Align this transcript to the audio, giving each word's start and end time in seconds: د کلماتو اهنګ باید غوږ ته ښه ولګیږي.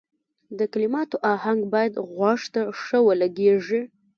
د 0.57 0.59
کلماتو 0.73 1.17
اهنګ 1.33 1.59
باید 1.73 1.93
غوږ 2.15 2.41
ته 2.53 2.61
ښه 2.81 2.99
ولګیږي. 3.07 3.81